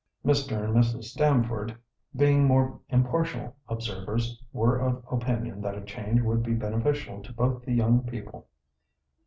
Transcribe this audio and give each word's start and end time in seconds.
Mr. 0.25 0.63
and 0.63 0.75
Mrs. 0.75 1.03
Stamford, 1.03 1.77
being 2.15 2.43
more 2.43 2.79
impartial 2.89 3.55
observers, 3.67 4.41
were 4.51 4.79
of 4.79 5.05
opinion 5.11 5.61
that 5.61 5.77
a 5.77 5.85
change 5.85 6.21
would 6.23 6.41
be 6.41 6.55
beneficial 6.55 7.21
to 7.21 7.31
both 7.31 7.63
the 7.65 7.73
young 7.73 8.01
people. 8.07 8.47